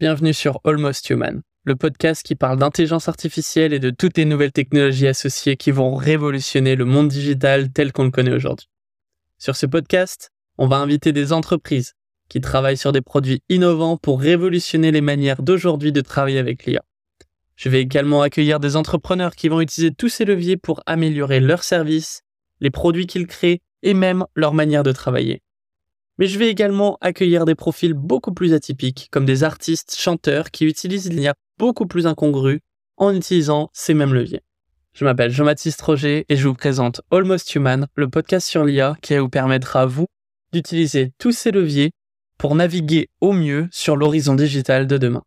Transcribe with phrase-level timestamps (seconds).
[0.00, 4.50] bienvenue sur Almost Human, le podcast qui parle d'intelligence artificielle et de toutes les nouvelles
[4.50, 8.70] technologies associées qui vont révolutionner le monde digital tel qu'on le connaît aujourd'hui.
[9.36, 11.92] Sur ce podcast, on va inviter des entreprises
[12.30, 16.82] qui travaillent sur des produits innovants pour révolutionner les manières d'aujourd'hui de travailler avec l'IA.
[17.56, 21.62] Je vais également accueillir des entrepreneurs qui vont utiliser tous ces leviers pour améliorer leurs
[21.62, 22.22] services,
[22.60, 25.42] les produits qu'ils créent et même leur manière de travailler.
[26.20, 30.66] Mais je vais également accueillir des profils beaucoup plus atypiques, comme des artistes, chanteurs qui
[30.66, 32.60] utilisent l'IA beaucoup plus incongrue
[32.98, 34.42] en utilisant ces mêmes leviers.
[34.92, 39.16] Je m'appelle Jean-Baptiste Roger et je vous présente Almost Human, le podcast sur l'IA qui
[39.16, 40.06] vous permettra à vous
[40.52, 41.90] d'utiliser tous ces leviers
[42.36, 45.22] pour naviguer au mieux sur l'horizon digital de demain.